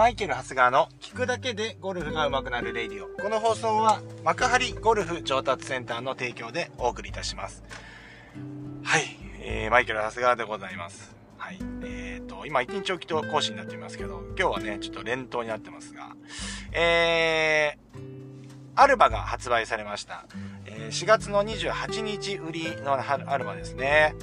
[0.00, 3.08] マイケル・ハスガーの聞くだけでゴルフが上手くなるレディオ。
[3.22, 7.62] この放送は幕張ゴルフ上達センターの提供でお送りいたします。
[8.82, 9.02] はい、
[9.42, 11.14] えー、マイケル・ハスガーでございます。
[11.36, 11.58] はい。
[11.82, 16.16] えっ、ー、と、今1日おきと講師になっていますけど、今日はね、ちょっと連投になってますが、
[16.72, 18.00] えー、
[18.76, 20.24] アルバが発売されました。
[20.64, 24.14] えー、4月の28日売りのアルバですね。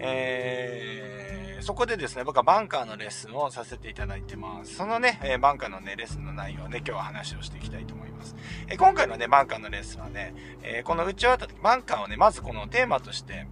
[0.00, 1.19] えー
[1.60, 4.74] そこでですね、僕はバンカーのレッスンをさせていただいてます。
[4.74, 8.34] そのね、えバンカーのね、レッスンの内容をね、今日は話をしていきたいと思います。
[8.68, 13.46] え今回のね、バンカーのレッスンはね、えこの打ち終わった時、バンカーをね、まずこのテーマとして、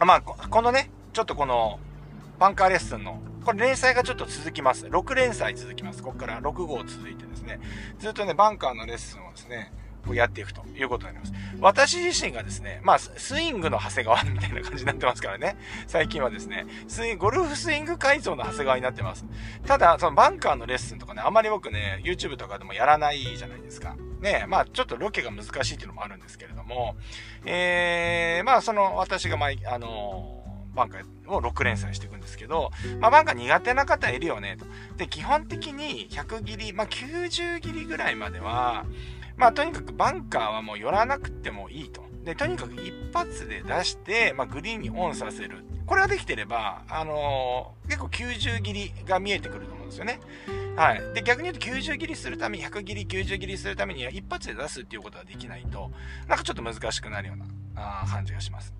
[0.00, 1.78] まあ、このね、ちょっとこの、
[2.38, 4.86] バンカーレッスンの、これ連載がちょっと続きます。
[4.86, 6.02] 6連載続きます。
[6.02, 7.60] ここから6号続いてですね、
[7.98, 9.72] ずっとね、バンカーのレッスンをですね、
[10.08, 11.32] をやっていくということになります。
[11.60, 15.56] 私自身がですね、まあ、スイングの長谷川みたいな感じになってますからね。
[15.86, 19.24] 最近はですね、スイゴルフスイング改造の長谷川になってます。
[19.66, 23.96] ただ、そのバンカーのレッスンとかね、あまり僕ね、YouTube とかでもやらないじゃないですか。
[24.20, 26.96] ねまあ、ちょっとロケが難しいっていうのもあるんですけれども、
[27.44, 30.41] えー、まあ、その、私が前、ああのバ
[30.86, 32.70] ンカーを6連載していくんですけど、
[33.00, 34.66] まあ、バンカー苦手な方いるよね、と。
[34.96, 38.84] で、基本的に100切り、まあ、90切りぐらいまでは、
[39.36, 42.02] まあとにかくバンカーはもう寄らなくてもいいと。
[42.24, 45.64] で、とにかく一発で出して、まあ、グリーンにオンさせる。
[45.86, 50.20] これができてれば、あのー、結構90切りが見えてくると思うんですよね。
[50.76, 51.02] はい。
[51.14, 55.90] で、逆に言うと90切りするために、100切り、90切りするためには一発で出すっていうことができないと、
[56.28, 58.72] なんかちょっと難しくなるようなあ感じがします。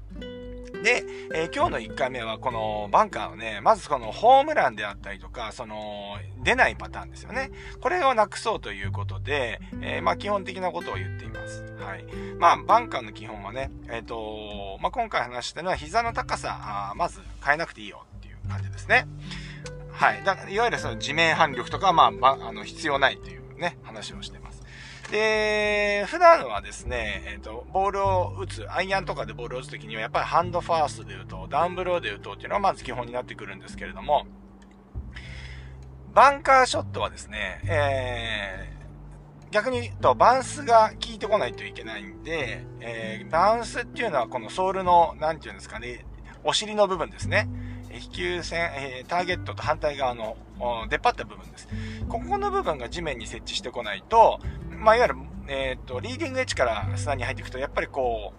[0.83, 7.51] で、えー、今日の1回目はこのバンカーのね、まずこのホームランであったりとか、その、出ないパターンですよね。
[7.81, 11.63] これをなくそうということで、えー、まあ基本的なことを言っています。
[11.79, 12.05] はい。
[12.39, 19.07] まあ、バンカーの基本はね、えっ、ー、と、まあ今回話したのは膝の高さ、あまず変えなくていいよっていう感じですね。
[19.93, 20.25] はい。
[20.25, 24.62] だからいわゆるその地面反力とか、まあ、まあ、あの、必要ないというね、話をしてます。
[25.13, 34.25] で、普段はですね、えっ、ー、と、ボールを打つ、アイアンとかでボールを打つときには、やっぱりハンドファーストで打とう、ダウンブローで打とうっていうのがまず基本になってくるんですけれども、
[36.15, 46.07] バンカーショットはですね、えー、逆に言うと、バウンスが効いてこないといけないんで、えー、バウンスっていうのはこのソールの、なんていうんですかね、
[46.43, 47.51] お尻の部分ですね。
[47.99, 50.37] 飛球線、えー、ターゲットと反対側の
[50.89, 51.69] 出っ張った部分です。
[52.09, 58.33] ここの部分が地面に設置してこないと、まあ、いわゆる、えっ、ー、と、リーディングエッジから砂に入っていくと、やっぱりこ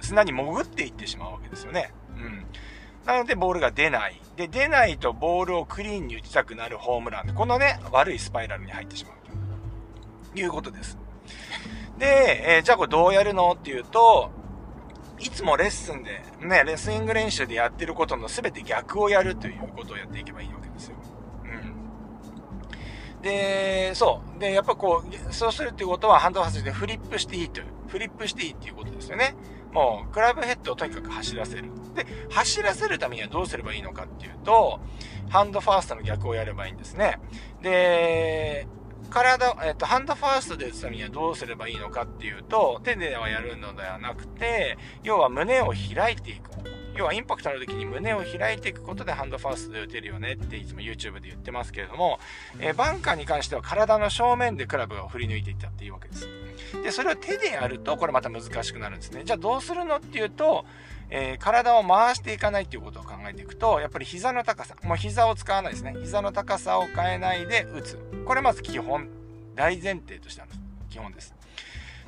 [0.00, 1.92] う、砂に潜っていってしまうわけですよね。
[2.16, 2.46] うん。
[3.06, 4.20] なので、ボールが出ない。
[4.36, 7.34] で、出ないとボールをクリーンに打ちたくなるホームラン。
[7.34, 9.14] このね、悪いスパイラルに入ってしまう
[10.34, 10.98] ということです。
[11.98, 13.52] で、えー、じゃあこれどうやるの？
[13.52, 14.30] っていうと、
[15.22, 20.96] いつもレッスンで、ね、レスイング練習でやってることの全て逆をやるということをやっていけばいいわけですよ。
[21.44, 21.82] うん
[23.22, 24.40] で、そう。
[24.40, 29.36] で、やっぱこう、そうするっていうことはハンドファスでフリップしていいという、フリップしていいっていうことですよね。
[29.70, 31.70] もう、クラブヘッドをとにかく走らせる。
[31.94, 34.80] で、走らせるためにはどうすればいいのかっていうと、
[35.30, 37.20] ハンドファーストの逆をやればいいんですね。
[37.62, 38.66] で、
[39.10, 46.50] 体、えっと、ハンドファーストで打つためにはどうすればいいのかっていうと、手ではやるのではなくて、要は胸を開いていく。
[46.94, 52.20] 要はインパクトの時に胸を開いていくことでハンドファーストで打てるよねっていつも YouTube で言ってますけれども、
[52.58, 56.28] えー、バンカーに関しては体の正面でクラブを振り抜いていったっていうわけです。
[56.82, 59.22] で、それを手でやるとこれまた難しくなるんですね。
[59.24, 60.66] じゃあどうするのっていうと、
[61.14, 65.94] えー、体を回していかないっていうことを考えていくと、やっぱり膝の高さ、もう膝を使わないですね。
[66.00, 67.98] 膝の高さを変えないで打つ。
[68.24, 69.08] これまず基本、
[69.54, 70.50] 大前提としてある
[70.88, 71.34] 基本です。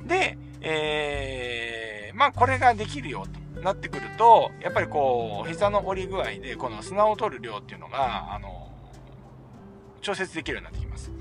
[0.07, 3.45] で、えー、まあこれができるよと。
[3.63, 8.69] なってくると、やっぱりこう、膝の折り具合で、この砂を取る量っていうのが、あの、
[10.01, 11.13] 調節できるようになってきます。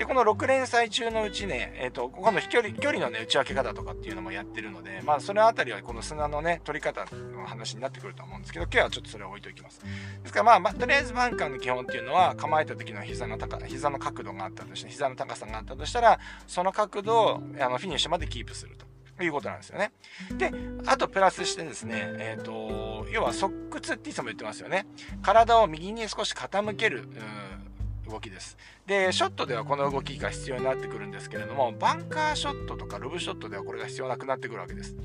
[0.00, 9.82] で、この6連載中のうちね、えっ、ー、と、ここの飛距離、距離のね、打ち分け方とかっていうのもやってるので、まあ、そのあたりはこの砂のね、取り方の話になってくると思うんですけど、今日はちょっとそれを置いておきます。
[9.82, 9.88] で
[10.24, 18.86] すから、まあ、まあ、とりあえずバンカーの基本っていうのは、構えた時の膝の高、膝の角度があったとして、膝の高さがあったとしたら、その角度を、あの、フィニッシュまでキープすると。
[19.22, 19.92] いうことなんですよね。
[20.38, 20.50] で、
[20.86, 24.86] あとプラスしてですね、えっ、ー、と、要は側屈っていつも言ってますよね。
[25.22, 27.06] 体を右に少し傾ける、
[28.10, 28.58] 動きです。
[28.86, 34.96] で、ショットではこの動きが必要になってくるんですけれども、バンカーショットとかロブショットではこれが必要なくなってくるわけです。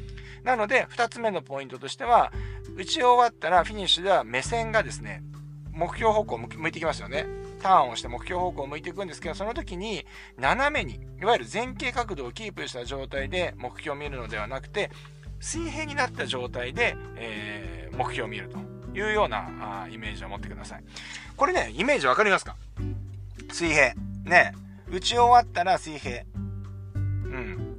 [0.44, 2.32] なので、2つ目のポイントとしては、
[2.76, 5.24] 打ち終わったらフィニッシュでは目線がですね、
[5.72, 7.26] 目標方向向いてきますよね。
[7.62, 10.06] ターンをして目標方向を向いていくんですけど、その時に
[10.38, 14.92] 斜めに、いわゆる前傾角度をキープした状態で目標を見るのではなくて、
[15.40, 18.58] 水平になった状態で、えー、目標を見ると
[18.98, 20.84] いうようなあイメージを持ってください。
[21.36, 22.56] これね、イメージわかりますか？
[23.52, 23.94] 水平。
[24.24, 24.54] ね。
[24.92, 26.24] 打ち終わったら水平。
[26.94, 27.78] うん。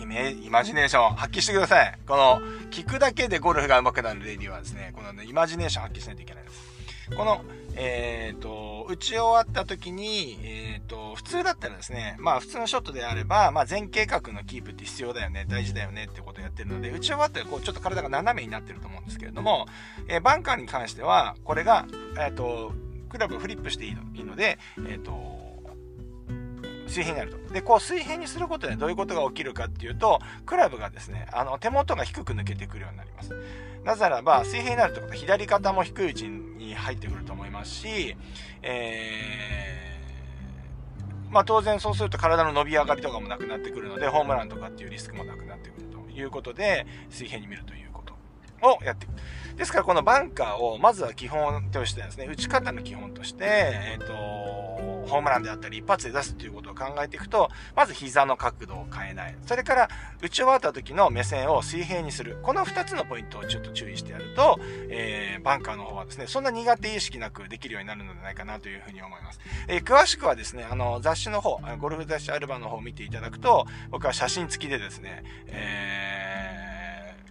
[0.00, 1.98] イメイマジネーション発揮してください。
[2.06, 2.40] この、
[2.70, 6.78] 聞くだけでゴルフが上手くなるレディはですね、この、ね、イマジネーション発揮しないといけないです。
[7.16, 7.42] この、
[7.74, 19.66] えっ、ー、と、打ち終わった時に、えっ、ー、と、普通だったらですね、まあ普通のショットであれば、まあ前傾角のキープって必要だよね、大事だよねってことをやってるので、打ち終わったらこうちょっと体が斜めになってると思うんですけれども、
[20.08, 21.86] えー、バンカーに関しては、これが、
[22.18, 22.72] えっ、と、
[23.08, 25.12] クラブフリップしていいのいいので、えっ、と、
[26.88, 27.54] 水平になると。
[27.54, 33.34] で、こう水平にすることでどういうことが起きるかっていうと、クラブがですね、あの、手元が低く抜けてくるようになります。
[33.84, 38.16] なぜならば、水平になるってことは左肩も低い位置に入ってくると思いますし、
[38.62, 47.87] えー、まあ当然そうすると体の伸び上がりとかもなくなってくるので、ホームランとかっていうリスクもなくなってくるということで、水平に見るという
[48.62, 49.12] をやっていく。
[49.56, 54.12] ですからこのバンカーをまずは基本としてですね、打ち方の基本として、えっ、ー、と、
[55.08, 59.36] ホームランであったり一発で出すっていうことを考えていくと、まず膝の角度を変えない。
[59.46, 59.88] それから、
[60.22, 62.38] 打ち終わった時の目線を水平にする。
[62.42, 64.60] この2つのポイントをちょっと注意してやると、
[64.90, 69.40] えー、バンカーの方はですね、そんな苦手意識なくできるようになるのではないかなというふうに思います。
[69.66, 76.47] えー、詳しくはですね、あの、雑誌の方、ゴルフ雑誌アルバムの方を見ていただくと、僕は写真付きでですね、えー、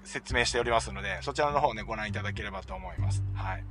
[0.07, 3.21] 説明しておりますので、そちらの方ね、ご覧いただければと思います。
[3.35, 3.63] はい。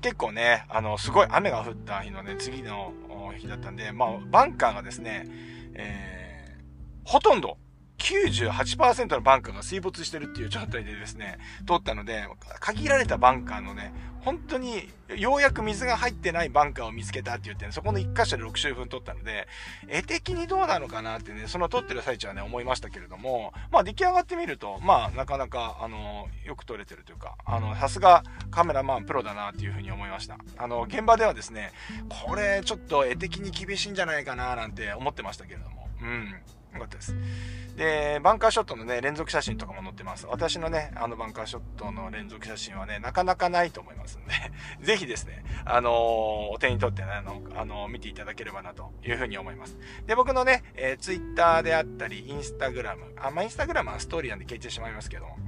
[0.00, 2.92] 結構ね、あの、すごい雨が降った日のね、次の
[3.38, 5.26] 日だったんで、まあ、バンカーがですね、
[5.74, 7.58] えー、ほとんど
[7.98, 12.28] 98%のバンカーが水没してるっていう状態でですね、通ったので、
[12.60, 19.46] 限られたバンカーのね、本当にようやく水が入ってないバンカーを見つけたって言って、ね、そこの1箇所で6周分取ったので、
[19.86, 30.38] 絵的にどうなのかなってね、その撮ってる最中はね、思いましたけれども、まあ出来上がってみると、まあなかなか、あの、よく撮れてるというか、あの、さすがカメラマンプロだなっていうふうに思いました。
[30.58, 31.70] あの、現場ではですね、
[32.08, 36.34] これちょっと絵的に厳しいんじゃないかななんて思ってましたけれども、うん。
[36.76, 37.16] よかったです。
[37.76, 40.26] で、バンカーショットのね、連続写真とかも載ってます。
[40.26, 44.32] 私のね、あのバンカーショットの連続写真はね、なかなかないと思いますんで、
[44.84, 45.92] ぜひですね、あのー、
[46.52, 49.76] お手に取ってね、あの、あの、見ていただければなというふうに思います。
[50.06, 55.38] で、僕のね、えー、ツイッターであったり、インスタグラム、あ、まあ、インスタグラムはストーリーなんで消えてしまいますけども、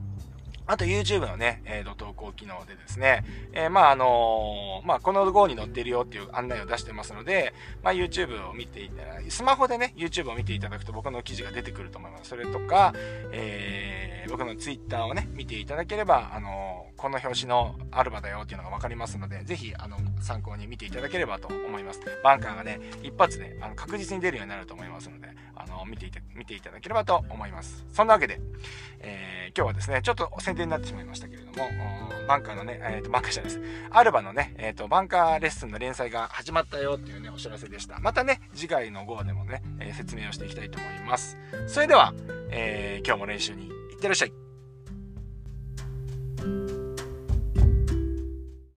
[0.69, 12.29] あと YouTube のね、えー、投稿機能でですね、えー、まああのー、まあこの号に載ってるよっていう案内を出してますので、まあ YouTube を見ていただスマホでね、YouTube を見ていただくと僕の記事が出てくると思います。
[12.29, 12.93] それとか、
[13.33, 13.98] えー、
[14.29, 22.01] 僕の Twitter をね、見ていただければ、あの、この表紙のアルバだよっていうのがわかりますので、ぜひ、あの、参考に見ていただければと思います。
[22.23, 27.85] バンカーがね、一発で、あの、確実に出るようになると思いますので、あの、見ていて、見ていただければと思います。
[27.93, 28.41] そんなわけで、
[29.01, 31.69] えー、今日はですね、ちょっと宣伝になってしまいましたけれども、
[32.27, 33.65] バンカーのね、えっ、ー、と、バンカーじゃないです。
[33.91, 37.99] アルバのね、えっ、ー、と、バンカーレッスンの連載が始まったよっていうね、お知らせでした。
[38.01, 41.39] またね、次回の号でもね、え説明をしていきたいと思います。
[41.67, 42.13] それでは、
[42.51, 44.48] え今日も練習にってらっしゃい。